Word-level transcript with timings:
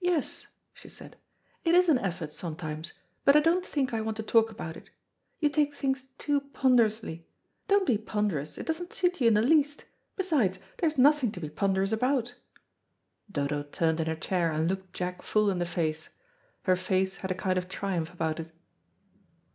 "Yes," 0.00 0.46
she 0.72 0.88
said, 0.88 1.16
"it 1.66 1.74
is 1.74 1.90
an 1.90 1.98
effort 1.98 2.32
sometimes, 2.32 2.94
but 3.26 3.36
I 3.36 3.40
don't 3.40 3.62
think 3.66 3.92
I 3.92 4.00
want 4.00 4.16
to 4.16 4.22
talk 4.22 4.50
about 4.50 4.74
it. 4.74 4.88
You 5.38 5.50
take 5.50 5.74
things 5.74 6.06
too 6.16 6.40
ponderously. 6.40 7.26
Don't 7.68 7.84
be 7.86 7.98
ponderous; 7.98 8.56
it 8.56 8.64
doesn't 8.64 8.94
suit 8.94 9.20
you 9.20 9.28
in 9.28 9.34
the 9.34 9.42
least. 9.42 9.84
Besides, 10.16 10.60
there 10.78 10.86
is 10.88 10.96
nothing 10.96 11.30
to 11.32 11.40
be 11.40 11.50
ponderous 11.50 11.92
about." 11.92 12.36
Dodo 13.30 13.62
turned 13.64 14.00
in 14.00 14.06
her 14.06 14.16
chair 14.16 14.50
and 14.50 14.66
looked 14.66 14.94
Jack 14.94 15.20
full 15.20 15.50
in 15.50 15.58
the 15.58 15.66
face. 15.66 16.08
Her 16.62 16.74
face 16.74 17.16
had 17.18 17.30
a 17.30 17.34
kind 17.34 17.58
of 17.58 17.68
triumph 17.68 18.14
about 18.14 18.40
it. 18.40 18.54